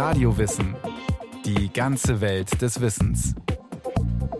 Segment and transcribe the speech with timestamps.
[0.00, 0.74] Radiowissen.
[1.44, 3.34] Die ganze Welt des Wissens.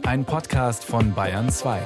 [0.07, 1.83] Ein Podcast von Bayern 2.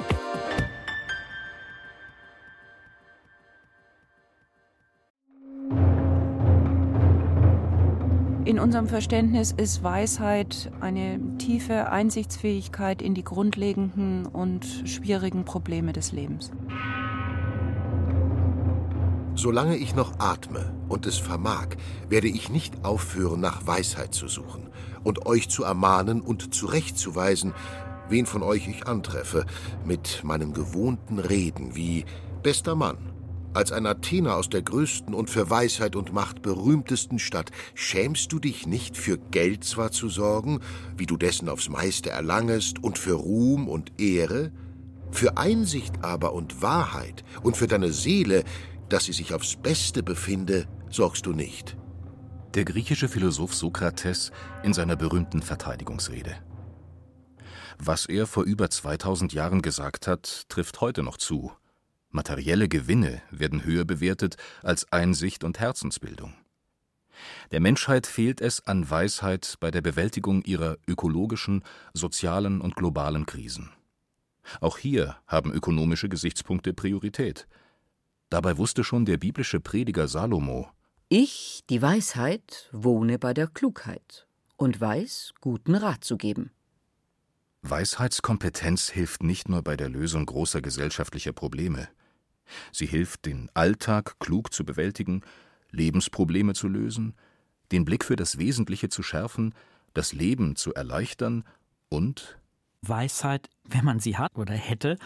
[8.44, 16.12] In unserem Verständnis ist Weisheit eine tiefe Einsichtsfähigkeit in die grundlegenden und schwierigen Probleme des
[16.12, 16.52] Lebens.
[19.36, 21.70] Solange ich noch atme und es vermag,
[22.08, 24.68] werde ich nicht aufhören, nach Weisheit zu suchen
[25.02, 27.52] und euch zu ermahnen und zurechtzuweisen,
[28.08, 29.44] wen von euch ich antreffe,
[29.84, 32.04] mit meinem gewohnten Reden wie
[32.44, 32.96] bester Mann.
[33.54, 38.38] Als ein Athener aus der größten und für Weisheit und Macht berühmtesten Stadt, schämst du
[38.38, 40.60] dich nicht für Geld zwar zu sorgen,
[40.96, 44.52] wie du dessen aufs meiste erlangest, und für Ruhm und Ehre,
[45.12, 48.42] für Einsicht aber und Wahrheit und für deine Seele,
[48.94, 51.76] dass sie sich aufs Beste befinde, sorgst du nicht.
[52.54, 54.30] Der griechische Philosoph Sokrates
[54.62, 56.36] in seiner berühmten Verteidigungsrede.
[57.76, 61.50] Was er vor über 2000 Jahren gesagt hat, trifft heute noch zu.
[62.10, 66.32] Materielle Gewinne werden höher bewertet als Einsicht und Herzensbildung.
[67.50, 71.64] Der Menschheit fehlt es an Weisheit bei der Bewältigung ihrer ökologischen,
[71.94, 73.72] sozialen und globalen Krisen.
[74.60, 77.48] Auch hier haben ökonomische Gesichtspunkte Priorität–
[78.34, 80.68] Dabei wusste schon der biblische Prediger Salomo:
[81.08, 86.50] Ich, die Weisheit, wohne bei der Klugheit und weiß, guten Rat zu geben.
[87.62, 91.86] Weisheitskompetenz hilft nicht nur bei der Lösung großer gesellschaftlicher Probleme.
[92.72, 95.22] Sie hilft, den Alltag klug zu bewältigen,
[95.70, 97.14] Lebensprobleme zu lösen,
[97.70, 99.54] den Blick für das Wesentliche zu schärfen,
[99.92, 101.44] das Leben zu erleichtern
[101.88, 102.36] und
[102.82, 104.98] Weisheit, wenn man sie hat oder hätte,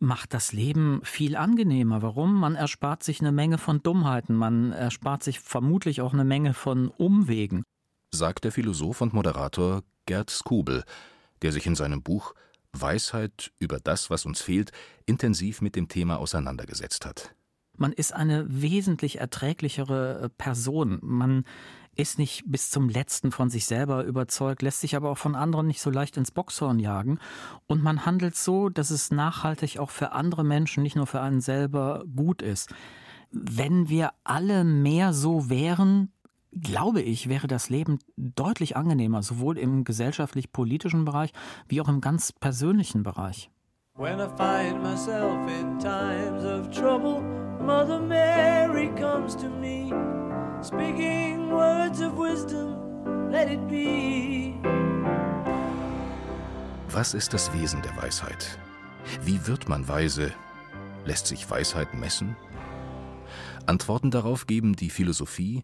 [0.00, 2.02] macht das Leben viel angenehmer.
[2.02, 2.34] Warum?
[2.34, 6.88] Man erspart sich eine Menge von Dummheiten, man erspart sich vermutlich auch eine Menge von
[6.88, 7.64] Umwegen.
[8.12, 10.84] Sagt der Philosoph und Moderator Gerd Skubel,
[11.42, 12.34] der sich in seinem Buch
[12.72, 14.72] Weisheit über das, was uns fehlt,
[15.06, 17.34] intensiv mit dem Thema auseinandergesetzt hat.
[17.76, 20.98] Man ist eine wesentlich erträglichere Person.
[21.00, 21.44] Man
[21.98, 25.66] ist nicht bis zum letzten von sich selber überzeugt, lässt sich aber auch von anderen
[25.66, 27.18] nicht so leicht ins Boxhorn jagen.
[27.66, 31.40] Und man handelt so, dass es nachhaltig auch für andere Menschen, nicht nur für einen
[31.40, 32.72] selber, gut ist.
[33.32, 36.12] Wenn wir alle mehr so wären,
[36.52, 41.32] glaube ich, wäre das Leben deutlich angenehmer, sowohl im gesellschaftlich-politischen Bereich
[41.66, 43.50] wie auch im ganz persönlichen Bereich.
[43.96, 47.20] When I find myself in times of trouble,
[47.60, 49.92] Mother Mary comes to me
[50.62, 54.54] speaking words of wisdom, let it be.
[56.90, 58.58] Was ist das Wesen der Weisheit?
[59.22, 60.32] Wie wird man weise?
[61.04, 62.36] Lässt sich Weisheit messen?
[63.66, 65.62] Antworten darauf geben die Philosophie,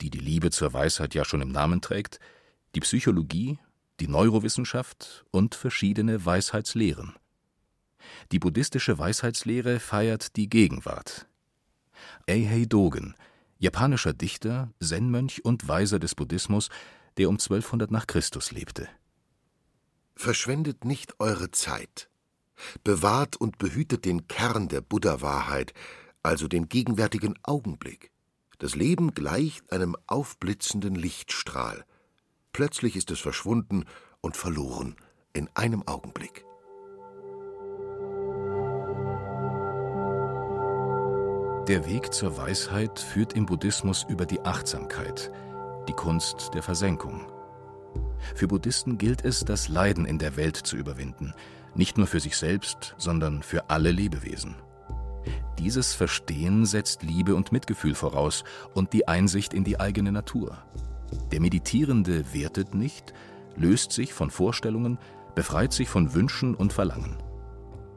[0.00, 2.20] die die Liebe zur Weisheit ja schon im Namen trägt,
[2.74, 3.58] die Psychologie,
[4.00, 7.14] die Neurowissenschaft und verschiedene Weisheitslehren.
[8.30, 11.26] Die buddhistische Weisheitslehre feiert die Gegenwart.
[12.28, 13.14] Eihei Dogen
[13.58, 16.68] japanischer Dichter, Zen-Mönch und Weiser des Buddhismus,
[17.16, 18.88] der um 1200 nach Christus lebte.
[20.14, 22.08] Verschwendet nicht eure Zeit.
[22.84, 25.74] Bewahrt und behütet den Kern der Buddha-Wahrheit,
[26.22, 28.10] also den gegenwärtigen Augenblick.
[28.58, 31.84] Das Leben gleicht einem aufblitzenden Lichtstrahl.
[32.52, 33.84] Plötzlich ist es verschwunden
[34.22, 34.96] und verloren
[35.34, 36.45] in einem Augenblick.
[41.68, 45.32] Der Weg zur Weisheit führt im Buddhismus über die Achtsamkeit,
[45.88, 47.26] die Kunst der Versenkung.
[48.36, 51.34] Für Buddhisten gilt es, das Leiden in der Welt zu überwinden,
[51.74, 54.54] nicht nur für sich selbst, sondern für alle Lebewesen.
[55.58, 60.58] Dieses Verstehen setzt Liebe und Mitgefühl voraus und die Einsicht in die eigene Natur.
[61.32, 63.12] Der Meditierende wertet nicht,
[63.56, 64.98] löst sich von Vorstellungen,
[65.34, 67.16] befreit sich von Wünschen und Verlangen.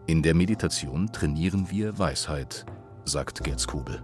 [0.07, 2.65] In der Meditation trainieren wir Weisheit,
[3.09, 4.01] sagt Gerd Skubel.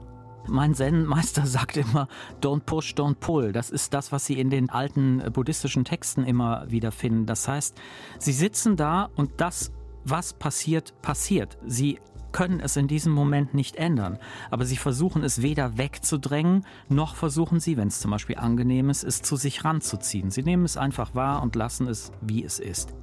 [0.47, 2.07] Mein Zen-Meister sagt immer,
[2.41, 3.51] don't push, don't pull.
[3.51, 7.25] Das ist das, was Sie in den alten buddhistischen Texten immer wieder finden.
[7.25, 7.77] Das heißt,
[8.19, 9.71] Sie sitzen da und das,
[10.03, 11.57] was passiert, passiert.
[11.65, 11.99] Sie
[12.35, 14.19] können es in diesem Moment nicht ändern.
[14.51, 19.05] Aber sie versuchen es weder wegzudrängen, noch versuchen sie, wenn es zum Beispiel angenehm ist,
[19.05, 20.31] es zu sich ranzuziehen.
[20.31, 22.93] Sie nehmen es einfach wahr und lassen es, wie es ist.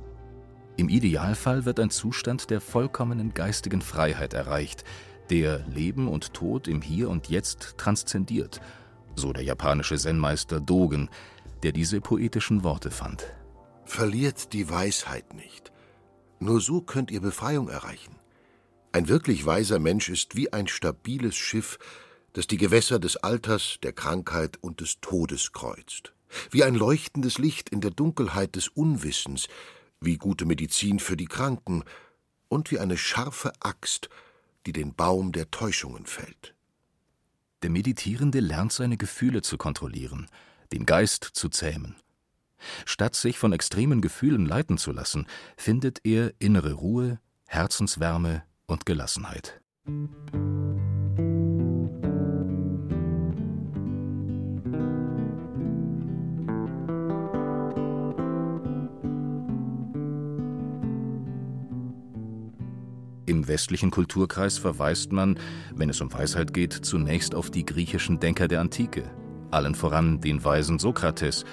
[0.76, 4.84] Im Idealfall wird ein Zustand der vollkommenen geistigen Freiheit erreicht,
[5.32, 8.60] der Leben und Tod im Hier und Jetzt transzendiert,
[9.16, 11.08] so der japanische Zen-Meister Dogen,
[11.62, 13.24] der diese poetischen Worte fand.
[13.86, 15.72] Verliert die Weisheit nicht.
[16.38, 18.16] Nur so könnt ihr Befreiung erreichen.
[18.92, 21.78] Ein wirklich weiser Mensch ist wie ein stabiles Schiff,
[22.34, 26.12] das die Gewässer des Alters, der Krankheit und des Todes kreuzt.
[26.50, 29.48] wie ein leuchtendes Licht in der Dunkelheit des Unwissens,
[30.00, 31.84] wie gute Medizin für die Kranken
[32.48, 34.08] und wie eine scharfe Axt,
[34.66, 36.54] die den Baum der Täuschungen fällt.
[37.62, 40.28] Der Meditierende lernt seine Gefühle zu kontrollieren,
[40.72, 41.96] den Geist zu zähmen.
[42.84, 45.26] Statt sich von extremen Gefühlen leiten zu lassen,
[45.56, 49.60] findet er innere Ruhe, Herzenswärme und Gelassenheit.
[63.24, 65.38] Im westlichen Kulturkreis verweist man,
[65.74, 69.08] wenn es um Weisheit geht, zunächst auf die griechischen Denker der Antike,
[69.52, 71.44] allen voran den weisen Sokrates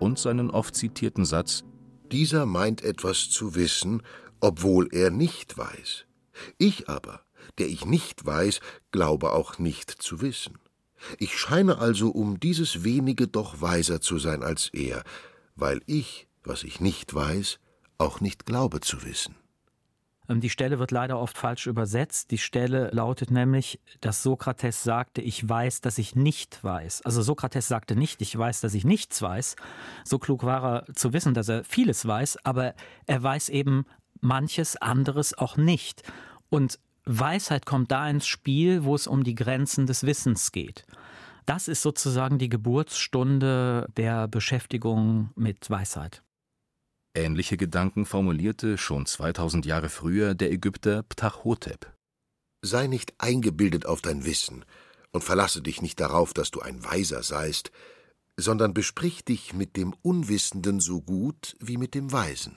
[0.00, 1.64] und seinen oft zitierten Satz
[2.10, 4.02] Dieser meint etwas zu wissen,
[4.40, 6.06] obwohl er nicht weiß.
[6.56, 7.20] Ich aber,
[7.58, 8.60] der ich nicht weiß,
[8.90, 10.58] glaube auch nicht zu wissen.
[11.18, 15.02] Ich scheine also um dieses wenige doch weiser zu sein als er,
[15.56, 17.58] weil ich, was ich nicht weiß,
[17.98, 19.34] auch nicht glaube zu wissen.
[20.28, 22.30] Ähm, die Stelle wird leider oft falsch übersetzt.
[22.30, 27.02] Die Stelle lautet nämlich, dass Sokrates sagte, ich weiß, dass ich nicht weiß.
[27.02, 29.56] Also Sokrates sagte nicht, ich weiß, dass ich nichts weiß.
[30.04, 32.74] So klug war er zu wissen, dass er vieles weiß, aber
[33.06, 33.86] er weiß eben
[34.20, 36.02] manches anderes auch nicht.
[36.50, 40.84] Und Weisheit kommt da ins Spiel, wo es um die Grenzen des Wissens geht.
[41.46, 46.22] Das ist sozusagen die Geburtsstunde der Beschäftigung mit Weisheit.
[47.18, 51.92] Ähnliche Gedanken formulierte schon 2000 Jahre früher der Ägypter Ptahhotep.
[52.62, 54.64] Sei nicht eingebildet auf dein Wissen
[55.12, 57.70] und verlasse dich nicht darauf, dass du ein Weiser seist,
[58.36, 62.56] sondern besprich dich mit dem Unwissenden so gut wie mit dem Weisen.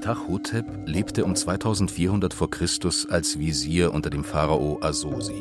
[0.00, 5.40] Ptahhotep lebte um 2400 vor Christus als Visier unter dem Pharao Asosi.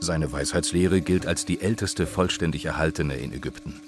[0.00, 3.80] Seine Weisheitslehre gilt als die älteste vollständig erhaltene in Ägypten.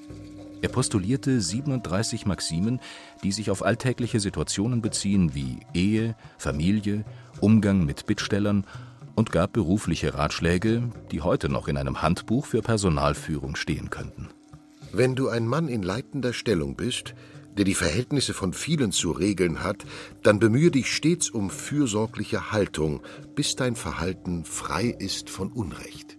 [0.65, 2.81] Er postulierte 37 Maximen,
[3.23, 7.05] die sich auf alltägliche Situationen beziehen wie Ehe, Familie,
[7.39, 8.67] Umgang mit Bittstellern
[9.15, 14.31] und gab berufliche Ratschläge, die heute noch in einem Handbuch für Personalführung stehen könnten.
[14.91, 17.15] Wenn du ein Mann in leitender Stellung bist,
[17.59, 19.85] der die Verhältnisse von vielen zu regeln hat,
[20.23, 23.03] dann bemühe dich stets um fürsorgliche Haltung,
[23.35, 26.17] bis dein Verhalten frei ist von Unrecht.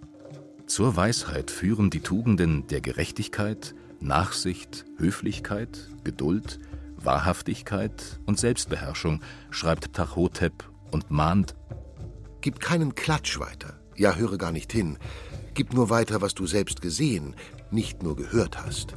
[0.68, 3.74] Zur Weisheit führen die Tugenden der Gerechtigkeit,
[4.06, 6.60] Nachsicht, Höflichkeit, Geduld,
[6.96, 11.56] Wahrhaftigkeit und Selbstbeherrschung, schreibt Ptahhotep und mahnt:
[12.42, 14.98] Gib keinen Klatsch weiter, ja, höre gar nicht hin.
[15.56, 17.36] Gib nur weiter, was du selbst gesehen,
[17.72, 18.96] nicht nur gehört hast.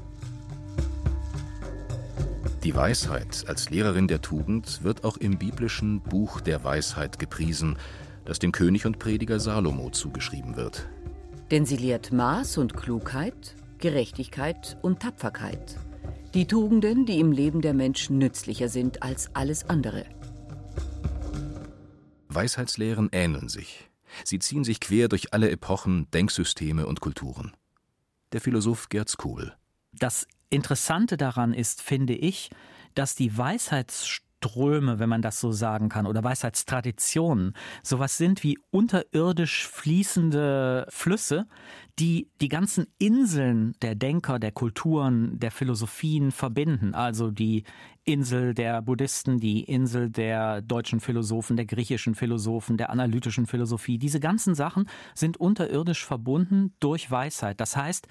[2.65, 7.79] Die Weisheit als Lehrerin der Tugend wird auch im biblischen Buch der Weisheit gepriesen,
[8.25, 10.87] das dem König und Prediger Salomo zugeschrieben wird.
[11.51, 15.77] Denn sie lehrt Maß und Klugheit, Gerechtigkeit und Tapferkeit.
[16.35, 20.05] Die Tugenden, die im Leben der Menschen nützlicher sind als alles andere.
[22.29, 23.89] Weisheitslehren ähneln sich.
[24.25, 27.53] Sie ziehen sich quer durch alle Epochen, Denksysteme und Kulturen.
[28.33, 29.55] Der Philosoph Gerd Skohl.
[29.93, 32.51] Das Interessante daran ist, finde ich,
[32.95, 33.37] dass die
[34.41, 41.47] Weisheitsströme, wenn man das so sagen kann, oder Weisheitstraditionen, sowas sind wie unterirdisch fließende Flüsse,
[41.99, 46.95] die die ganzen Inseln der Denker, der Kulturen, der Philosophien verbinden.
[46.95, 47.65] Also die
[48.05, 53.99] Insel der Buddhisten, die Insel der deutschen Philosophen, der griechischen Philosophen, der analytischen Philosophie.
[53.99, 57.61] Diese ganzen Sachen sind unterirdisch verbunden durch Weisheit.
[57.61, 58.07] Das heißt,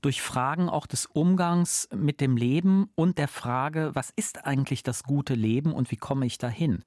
[0.00, 5.02] durch Fragen auch des Umgangs mit dem Leben und der Frage, was ist eigentlich das
[5.02, 6.84] gute Leben und wie komme ich dahin?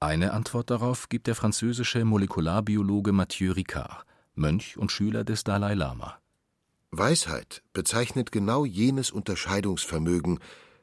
[0.00, 4.04] Eine Antwort darauf gibt der französische Molekularbiologe Mathieu Ricard.
[4.34, 6.18] Mönch und Schüler des Dalai Lama.
[6.90, 10.40] Weisheit bezeichnet genau jenes Unterscheidungsvermögen,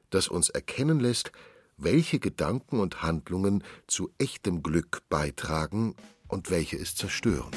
[0.09, 1.31] das uns erkennen lässt,
[1.77, 5.95] welche Gedanken und Handlungen zu echtem Glück beitragen
[6.27, 7.51] und welche es zerstören.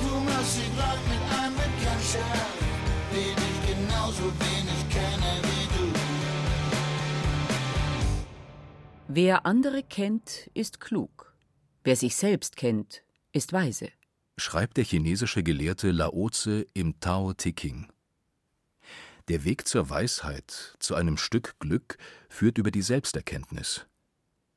[0.02, 2.60] Du machst sie grad mit einem Bekanntschaft,
[3.12, 5.38] den ich genauso wenig kenne
[9.10, 11.34] Wer andere kennt, ist klug.
[11.84, 13.90] Wer sich selbst kennt, ist weise.
[14.38, 17.88] Schreibt der chinesische Gelehrte Laoze im Tao Te Ching.
[19.30, 21.98] Der Weg zur Weisheit, zu einem Stück Glück,
[22.30, 23.88] führt über die Selbsterkenntnis.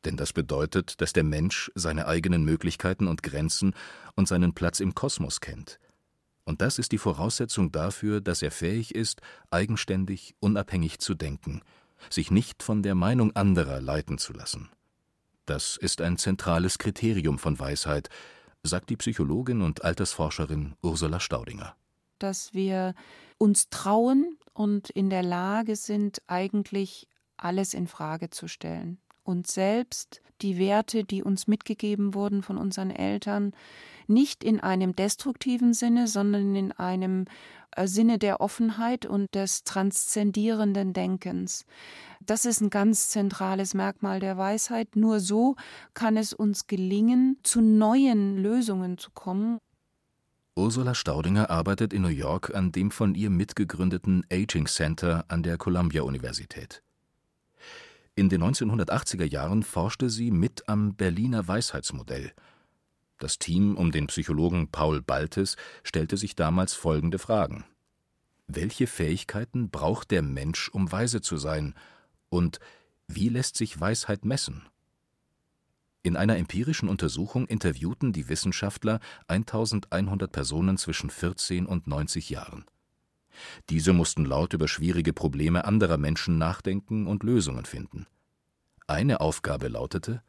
[0.04, 3.74] Denn das bedeutet, dass der Mensch seine eigenen Möglichkeiten und Grenzen
[4.14, 5.78] und seinen Platz im Kosmos kennt.
[6.44, 11.62] Und das ist die Voraussetzung dafür, dass er fähig ist, eigenständig, unabhängig zu denken–
[12.08, 14.70] sich nicht von der Meinung anderer leiten zu lassen.
[15.44, 18.08] Das ist ein zentrales Kriterium von Weisheit,
[18.62, 21.74] sagt die Psychologin und Altersforscherin Ursula Staudinger.
[22.18, 22.94] Dass wir
[23.38, 28.98] uns trauen und in der Lage sind, eigentlich alles in Frage zu stellen.
[29.22, 33.52] Und selbst die Werte, die uns mitgegeben wurden von unseren Eltern,
[34.06, 37.26] nicht in einem destruktiven Sinne, sondern in einem
[37.76, 41.64] äh, Sinne der Offenheit und des transzendierenden Denkens.
[42.20, 44.96] Das ist ein ganz zentrales Merkmal der Weisheit.
[44.96, 45.56] Nur so
[45.94, 49.58] kann es uns gelingen, zu neuen Lösungen zu kommen.
[50.56, 55.56] Ursula Staudinger arbeitet in New York an dem von ihr mitgegründeten Aging Center an der
[55.56, 56.82] Columbia-Universität.
[58.20, 62.34] In den 1980er Jahren forschte sie mit am Berliner Weisheitsmodell.
[63.18, 67.64] Das Team um den Psychologen Paul Baltes stellte sich damals folgende Fragen:
[68.46, 71.72] Welche Fähigkeiten braucht der Mensch, um weise zu sein?
[72.28, 72.60] Und
[73.08, 74.68] wie lässt sich Weisheit messen?
[76.02, 82.66] In einer empirischen Untersuchung interviewten die Wissenschaftler 1100 Personen zwischen 14 und 90 Jahren.
[83.68, 88.06] Diese mussten laut über schwierige Probleme anderer Menschen nachdenken und Lösungen finden.
[88.86, 90.22] Eine Aufgabe lautete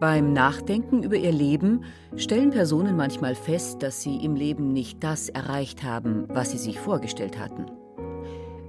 [0.00, 1.84] Beim Nachdenken über ihr Leben
[2.16, 6.78] stellen Personen manchmal fest, dass sie im Leben nicht das erreicht haben, was sie sich
[6.78, 7.66] vorgestellt hatten.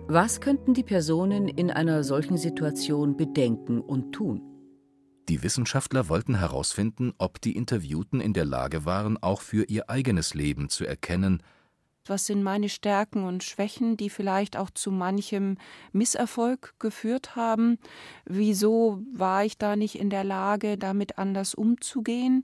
[0.08, 4.42] Was könnten die Personen in einer solchen Situation bedenken und tun?
[5.30, 10.34] Die Wissenschaftler wollten herausfinden, ob die Interviewten in der Lage waren, auch für ihr eigenes
[10.34, 11.44] Leben zu erkennen,
[12.06, 15.58] was sind meine Stärken und Schwächen, die vielleicht auch zu manchem
[15.92, 17.78] Misserfolg geführt haben?
[18.26, 22.44] Wieso war ich da nicht in der Lage, damit anders umzugehen?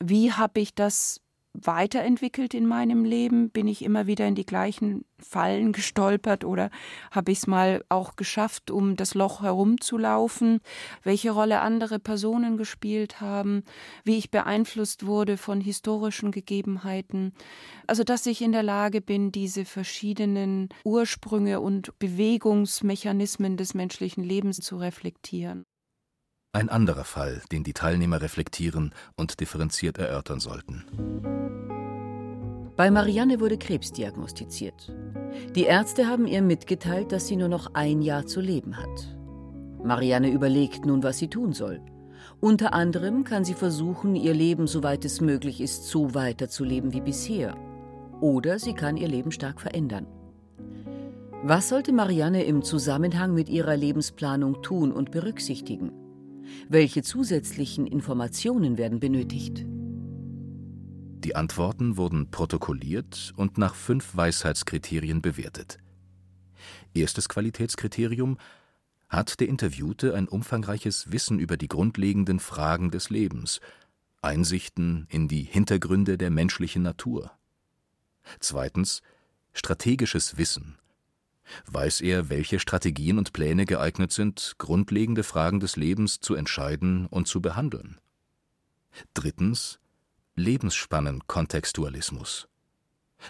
[0.00, 1.20] Wie habe ich das
[1.62, 3.50] weiterentwickelt in meinem Leben?
[3.50, 6.70] Bin ich immer wieder in die gleichen Fallen gestolpert oder
[7.10, 10.60] habe ich es mal auch geschafft, um das Loch herumzulaufen?
[11.02, 13.64] Welche Rolle andere Personen gespielt haben?
[14.04, 17.32] Wie ich beeinflusst wurde von historischen Gegebenheiten?
[17.86, 24.58] Also, dass ich in der Lage bin, diese verschiedenen Ursprünge und Bewegungsmechanismen des menschlichen Lebens
[24.58, 25.64] zu reflektieren.
[26.52, 30.84] Ein anderer Fall, den die Teilnehmer reflektieren und differenziert erörtern sollten.
[32.76, 34.94] Bei Marianne wurde Krebs diagnostiziert.
[35.54, 39.16] Die Ärzte haben ihr mitgeteilt, dass sie nur noch ein Jahr zu leben hat.
[39.82, 41.80] Marianne überlegt nun, was sie tun soll.
[42.40, 47.56] Unter anderem kann sie versuchen, ihr Leben, soweit es möglich ist, so weiterzuleben wie bisher.
[48.20, 50.06] Oder sie kann ihr Leben stark verändern.
[51.42, 55.92] Was sollte Marianne im Zusammenhang mit ihrer Lebensplanung tun und berücksichtigen?
[56.68, 59.64] Welche zusätzlichen Informationen werden benötigt?
[61.24, 65.78] Die Antworten wurden protokolliert und nach fünf Weisheitskriterien bewertet.
[66.94, 68.38] Erstes Qualitätskriterium
[69.08, 73.60] hat der Interviewte ein umfangreiches Wissen über die grundlegenden Fragen des Lebens,
[74.22, 77.30] Einsichten in die Hintergründe der menschlichen Natur.
[78.40, 79.02] Zweitens
[79.52, 80.78] strategisches Wissen,
[81.66, 87.28] Weiß er, welche Strategien und Pläne geeignet sind, grundlegende Fragen des Lebens zu entscheiden und
[87.28, 88.00] zu behandeln?
[89.14, 89.78] Drittens
[90.36, 92.48] Lebensspannen-Kontextualismus.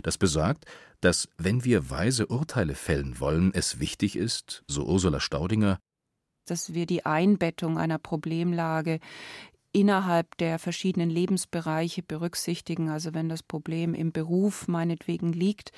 [0.02, 0.64] Das besagt,
[1.00, 5.78] dass, wenn wir weise Urteile fällen wollen, es wichtig ist, so Ursula Staudinger,
[6.46, 9.00] dass wir die Einbettung einer Problemlage
[9.76, 12.88] innerhalb der verschiedenen Lebensbereiche berücksichtigen.
[12.88, 15.70] Also wenn das Problem im Beruf meinetwegen liegt,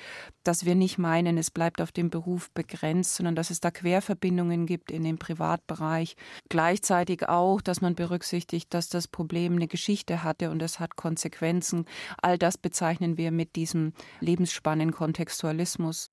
[0.43, 4.65] dass wir nicht meinen, es bleibt auf dem Beruf begrenzt, sondern dass es da Querverbindungen
[4.67, 6.15] gibt in den Privatbereich.
[6.47, 11.83] Gleichzeitig auch, dass man berücksichtigt, dass das Problem eine Geschichte hatte und es hat Konsequenzen.
[12.21, 13.91] All das bezeichnen wir mit diesem
[14.21, 16.09] Lebensspannen-Kontextualismus.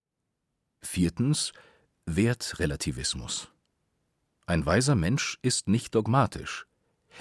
[0.83, 1.53] Viertens
[2.05, 3.53] Wertrelativismus.
[4.45, 6.67] Ein weiser Mensch ist nicht dogmatisch.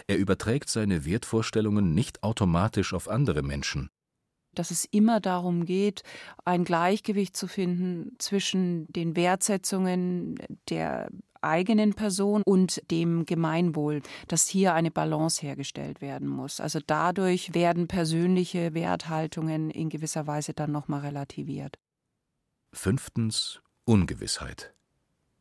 [0.08, 3.90] Er überträgt seine Wertvorstellungen nicht automatisch auf andere Menschen.
[4.54, 6.04] Dass es immer darum geht,
[6.46, 11.10] ein Gleichgewicht zu finden zwischen den Wertsetzungen der
[11.42, 16.60] eigenen Person und dem Gemeinwohl, dass hier eine Balance hergestellt werden muss.
[16.60, 21.78] Also dadurch werden persönliche Werthaltungen in gewisser Weise dann nochmal relativiert.
[22.74, 24.75] Fünftens Ungewissheit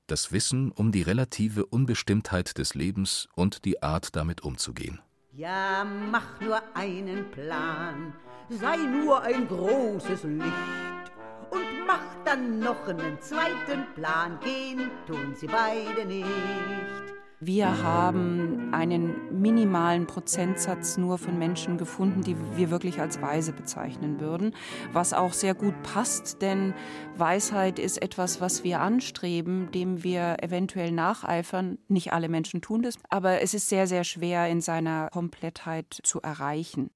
[0.07, 5.01] das Wissen um die relative Unbestimmtheit des Lebens und die Art, damit umzugehen.
[5.33, 8.13] Ja, mach nur einen Plan,
[8.49, 11.13] sei nur ein großes Licht
[11.51, 17.14] und mach dann noch einen zweiten Plan, gehen tun sie beide nicht.
[17.47, 24.19] Wir haben einen minimalen Prozentsatz nur von Menschen gefunden, die wir wirklich als weise bezeichnen
[24.19, 24.55] würden,
[24.95, 26.73] was auch sehr gut passt, denn
[27.19, 31.77] Weisheit ist etwas, was wir anstreben, dem wir eventuell nacheifern.
[31.87, 36.23] Nicht alle Menschen tun das, aber es ist sehr, sehr schwer in seiner Komplettheit zu
[36.23, 36.89] erreichen.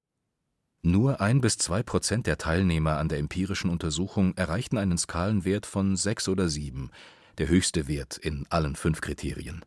[0.81, 5.95] Nur ein bis zwei Prozent der Teilnehmer an der empirischen Untersuchung erreichten einen Skalenwert von
[5.97, 6.91] sechs oder sieben,
[7.37, 9.63] der höchste Wert in allen fünf Kriterien.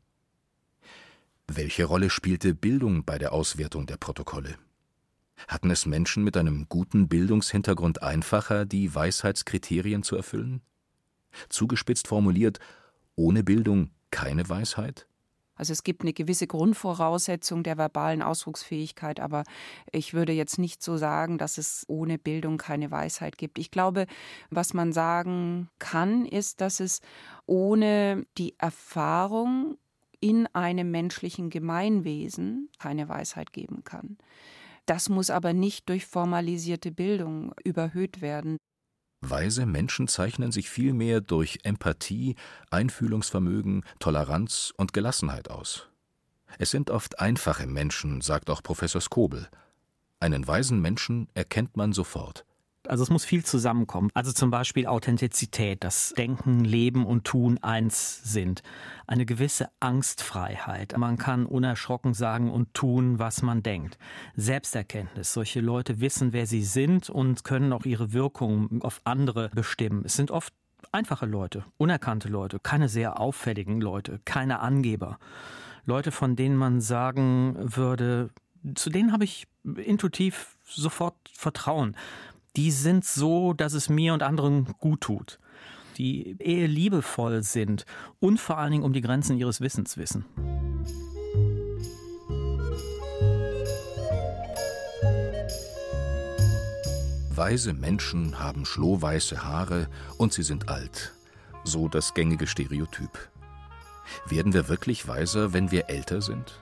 [1.54, 4.56] Welche Rolle spielte Bildung bei der Auswertung der Protokolle?
[5.50, 10.62] Hatten es Menschen mit einem guten Bildungshintergrund einfacher, die Weisheitskriterien zu erfüllen?
[11.50, 12.60] Zugespitzt formuliert,
[13.18, 15.08] ohne Bildung keine Weisheit?
[15.56, 19.44] Also es gibt eine gewisse Grundvoraussetzung der verbalen Ausdrucksfähigkeit, aber
[19.92, 23.60] ich würde jetzt nicht so sagen, dass es ohne Bildung keine Weisheit gibt.
[23.60, 24.08] Ich glaube,
[24.52, 27.02] was man sagen kann, ist, dass es
[27.46, 29.78] ohne die Erfahrung
[30.22, 34.18] in einem menschlichen Gemeinwesen keine Weisheit geben kann.
[34.86, 38.58] Das muss aber nicht durch formalisierte Bildung überhöht werden.
[39.22, 42.36] Weise Menschen zeichnen sich vielmehr durch Empathie,
[42.72, 45.90] Einfühlungsvermögen, Toleranz und Gelassenheit aus.
[46.58, 49.48] Es sind oft einfache Menschen, sagt auch Professor Skobel.
[50.20, 52.46] Einen weisen Menschen erkennt man sofort.
[52.92, 54.10] Also es muss viel zusammenkommen.
[54.14, 58.64] Also zum Beispiel Authentizität, dass Denken, Leben und Tun eins sind.
[59.08, 60.98] Eine gewisse Angstfreiheit.
[60.98, 63.98] Man kann unerschrocken sagen und tun, was man denkt.
[64.36, 65.32] Selbsterkenntnis.
[65.32, 70.04] Solche Leute wissen, wer sie sind und können auch ihre Wirkung auf andere bestimmen.
[70.04, 70.54] Es sind oft
[70.92, 75.18] einfache Leute, unerkannte Leute, keine sehr auffälligen Leute, keine Angeber.
[75.86, 78.32] Leute, von denen man sagen würde,
[78.76, 81.96] zu denen habe ich intuitiv sofort Vertrauen
[82.56, 85.40] die sind so, dass es mir und anderen gut tut,
[85.98, 87.86] die eher liebevoll sind
[88.20, 90.26] und vor allen Dingen um die Grenzen ihres Wissens wissen.
[97.34, 101.14] Weise Menschen haben schlohweiße Haare und sie sind alt.
[101.64, 103.30] So das gängige Stereotyp.
[104.28, 106.60] Werden wir wirklich weiser, wenn wir älter sind?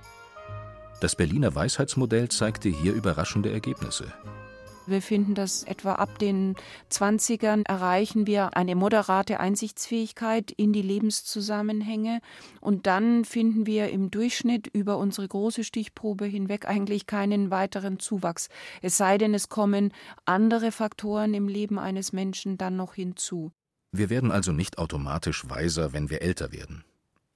[1.02, 4.14] Das Berliner Weisheitsmodell zeigte hier überraschende Ergebnisse.
[4.90, 6.56] Wir finden, dass etwa ab den
[6.92, 12.22] 20ern erreichen wir eine moderate Einsichtsfähigkeit in die Lebenszusammenhänge.
[12.62, 18.50] Und dann finden wir im Durchschnitt über unsere große Stichprobe hinweg eigentlich keinen weiteren Zuwachs.
[18.82, 19.94] Es sei denn, es kommen
[20.26, 23.52] andere Faktoren im Leben eines Menschen dann noch hinzu.
[23.92, 26.84] Wir werden also nicht automatisch weiser, wenn wir älter werden.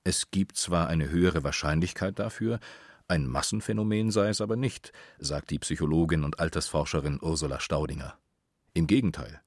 [0.04, 2.60] Es gibt zwar eine höhere Wahrscheinlichkeit dafür,
[3.14, 8.16] ein Massenphänomen sei es aber nicht, sagt die Psychologin und Altersforscherin Ursula Staudinger.
[8.74, 9.40] Im Gegenteil.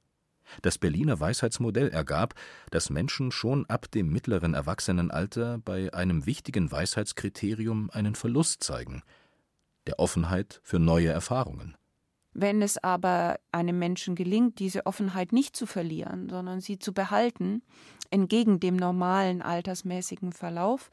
[0.63, 2.35] Das Berliner Weisheitsmodell ergab,
[2.71, 9.03] dass Menschen schon ab dem mittleren Erwachsenenalter bei einem wichtigen Weisheitskriterium einen Verlust zeigen,
[9.89, 11.77] der Offenheit für neue Erfahrungen.
[12.39, 17.63] Wenn es aber einem Menschen gelingt, diese Offenheit nicht zu verlieren, sondern sie zu behalten,
[18.11, 20.91] entgegen dem normalen altersmäßigen Verlauf,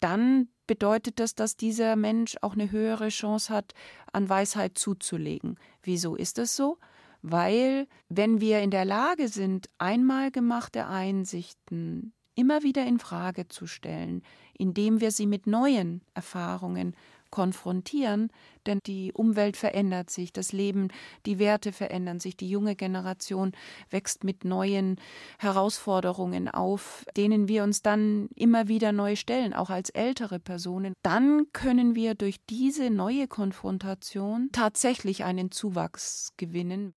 [0.00, 3.72] dann bedeutet das, dass dieser Mensch auch eine höhere Chance hat,
[4.12, 5.56] an Weisheit zuzulegen.
[5.82, 6.78] Wieso ist das so?
[7.22, 13.66] Weil, wenn wir in der Lage sind, einmal gemachte Einsichten immer wieder in Frage zu
[13.66, 14.22] stellen,
[14.56, 16.94] indem wir sie mit neuen Erfahrungen
[17.30, 18.30] konfrontieren,
[18.66, 20.88] denn die Umwelt verändert sich, das Leben,
[21.26, 23.52] die Werte verändern sich, die junge Generation
[23.90, 24.96] wächst mit neuen
[25.38, 30.94] Herausforderungen auf, denen wir uns dann immer wieder neu stellen, auch als ältere Personen.
[31.02, 36.94] Dann können wir durch diese neue Konfrontation tatsächlich einen Zuwachs gewinnen.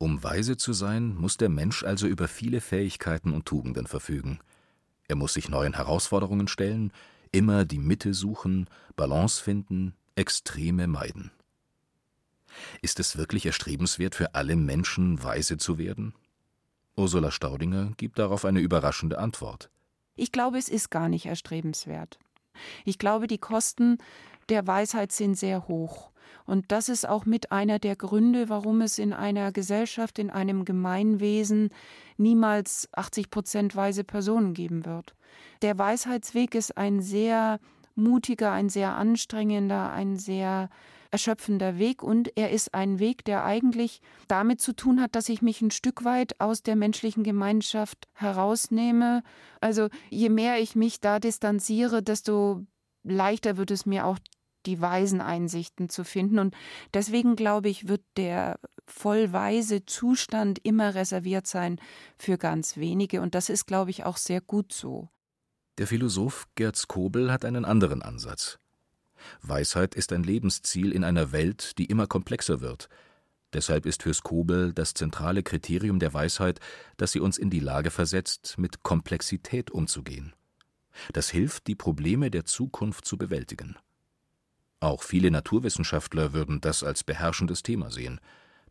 [0.00, 4.38] Um weise zu sein, muss der Mensch also über viele Fähigkeiten und Tugenden verfügen.
[5.08, 6.92] Er muss sich neuen Herausforderungen stellen,
[7.38, 11.30] immer die Mitte suchen, Balance finden, Extreme meiden.
[12.82, 16.14] Ist es wirklich erstrebenswert für alle Menschen, weise zu werden?
[16.96, 19.70] Ursula Staudinger gibt darauf eine überraschende Antwort.
[20.16, 22.18] Ich glaube, es ist gar nicht erstrebenswert.
[22.84, 23.98] Ich glaube, die Kosten
[24.48, 26.10] der Weisheit sind sehr hoch.
[26.46, 30.64] Und das ist auch mit einer der Gründe, warum es in einer Gesellschaft, in einem
[30.64, 31.70] Gemeinwesen
[32.16, 35.14] niemals 80 Prozent weise Personen geben wird.
[35.62, 37.60] Der Weisheitsweg ist ein sehr
[37.94, 40.70] mutiger, ein sehr anstrengender, ein sehr
[41.10, 45.42] erschöpfender Weg und er ist ein Weg, der eigentlich damit zu tun hat, dass ich
[45.42, 49.22] mich ein Stück weit aus der menschlichen Gemeinschaft herausnehme.
[49.60, 52.66] Also je mehr ich mich da distanziere, desto
[53.04, 54.18] leichter wird es mir auch
[54.66, 56.38] die weisen Einsichten zu finden.
[56.38, 56.54] Und
[56.94, 61.80] deswegen glaube ich, wird der vollweise Zustand immer reserviert sein
[62.18, 63.20] für ganz wenige.
[63.20, 65.08] Und das ist, glaube ich, auch sehr gut so.
[65.78, 68.58] Der Philosoph Gerd Skobel hat einen anderen Ansatz.
[69.42, 72.88] Weisheit ist ein Lebensziel in einer Welt, die immer komplexer wird.
[73.52, 76.60] Deshalb ist für Skobel das zentrale Kriterium der Weisheit,
[76.96, 80.34] dass sie uns in die Lage versetzt, mit Komplexität umzugehen.
[81.12, 83.76] Das hilft, die Probleme der Zukunft zu bewältigen.
[84.80, 88.20] Auch viele Naturwissenschaftler würden das als beherrschendes Thema sehen,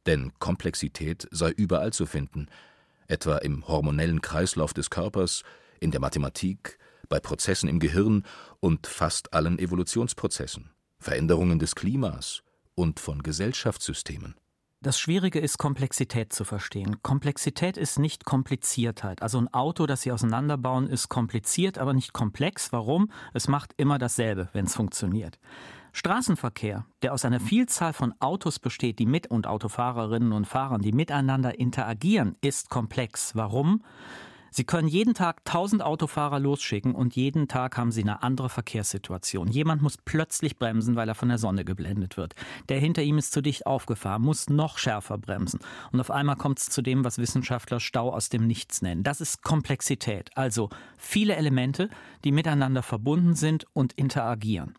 [0.05, 2.47] denn Komplexität sei überall zu finden,
[3.07, 5.43] etwa im hormonellen Kreislauf des Körpers,
[5.79, 6.77] in der Mathematik,
[7.09, 8.23] bei Prozessen im Gehirn
[8.59, 12.41] und fast allen Evolutionsprozessen, Veränderungen des Klimas
[12.75, 14.35] und von Gesellschaftssystemen.
[14.81, 17.01] Das Schwierige ist, Komplexität zu verstehen.
[17.01, 19.23] Komplexität ist nicht Kompliziertheit.
[19.23, 22.71] Also ein Auto, das Sie auseinanderbauen, ist kompliziert, aber nicht komplex.
[22.71, 23.11] Warum?
[23.33, 25.39] Es macht immer dasselbe, wenn es funktioniert.
[25.93, 30.91] Straßenverkehr, der aus einer Vielzahl von Autos besteht, die mit und Autofahrerinnen und Fahrern, die
[30.91, 33.35] miteinander interagieren, ist komplex.
[33.35, 33.83] Warum?
[34.57, 39.49] Sie können jeden Tag 1000 Autofahrer losschicken und jeden Tag haben Sie eine andere Verkehrssituation.
[39.49, 42.33] Jemand muss plötzlich bremsen, weil er von der Sonne geblendet wird.
[42.69, 45.59] Der hinter ihm ist zu dicht aufgefahren, muss noch schärfer bremsen.
[45.91, 49.03] Und auf einmal kommt es zu dem, was Wissenschaftler Stau aus dem Nichts nennen.
[49.03, 50.31] Das ist Komplexität.
[50.35, 51.89] Also viele Elemente,
[52.23, 54.73] die miteinander verbunden sind und interagieren.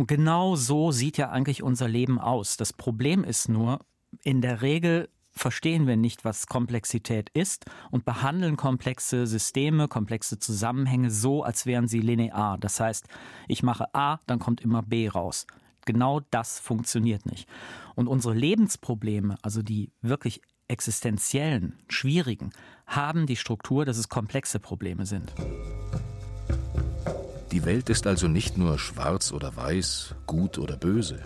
[0.00, 2.56] Und genau so sieht ja eigentlich unser Leben aus.
[2.56, 3.80] Das Problem ist nur,
[4.22, 11.10] in der Regel verstehen wir nicht, was Komplexität ist und behandeln komplexe Systeme, komplexe Zusammenhänge
[11.10, 12.56] so, als wären sie linear.
[12.56, 13.08] Das heißt,
[13.46, 15.46] ich mache A, dann kommt immer B raus.
[15.84, 17.46] Genau das funktioniert nicht.
[17.94, 22.52] Und unsere Lebensprobleme, also die wirklich existenziellen, schwierigen,
[22.86, 25.34] haben die Struktur, dass es komplexe Probleme sind.
[27.52, 31.18] Die Welt ist also nicht nur schwarz oder weiß, gut oder böse.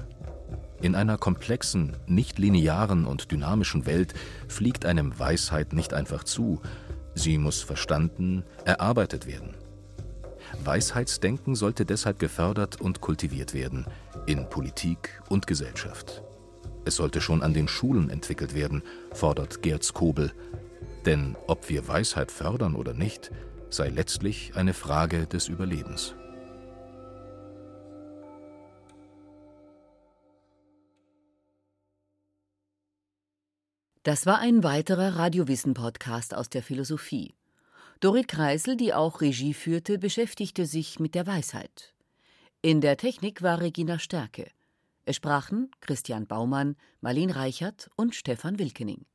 [0.81, 4.15] In einer komplexen, nicht linearen und dynamischen Welt
[4.49, 6.63] fliegt einem Weisheit nicht einfach zu,
[7.15, 9.55] sie muss verstanden, erarbeitet werden.
[10.63, 13.87] Weisheitsdenken sollte deshalb gefördert und kultiviert werden,
[14.27, 16.23] in Politik und Gesellschaft.
[16.87, 18.83] Es sollte schon an den Schulen entwickelt werden,
[19.13, 20.33] fordert Gerd Skobel.
[21.05, 23.31] Denn ob wir Weisheit fördern oder nicht,
[23.75, 26.15] sei letztlich eine Frage des Überlebens.
[34.05, 37.35] Das war ein weiterer Radiowissen-Podcast aus der Philosophie.
[38.01, 41.95] Dorit Kreisel, die auch Regie führte, beschäftigte sich mit der Weisheit.
[42.61, 44.51] In der Technik war Regina Stärke.
[45.07, 49.07] Es sprachen Christian Baumann, Marlene Reichert und Stefan Wilkening.